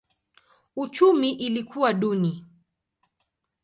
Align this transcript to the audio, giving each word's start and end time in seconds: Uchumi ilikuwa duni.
Uchumi 0.75 1.31
ilikuwa 1.33 1.93
duni. 1.93 2.45